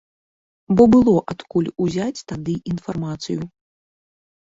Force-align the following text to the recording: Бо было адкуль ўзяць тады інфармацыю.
Бо 0.79 0.83
было 0.93 1.13
адкуль 1.35 1.69
ўзяць 1.83 2.25
тады 2.35 2.59
інфармацыю. 2.75 3.41